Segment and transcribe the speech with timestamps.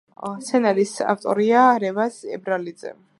[0.45, 2.97] სცენარის ავტორია რევაზ ებრალიძე.